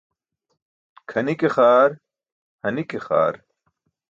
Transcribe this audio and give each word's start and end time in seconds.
Kʰani 1.09 1.33
ke 1.39 1.47
xaar, 1.55 1.91
hani 2.63 2.83
ke 2.89 2.99
xaar. 3.05 3.33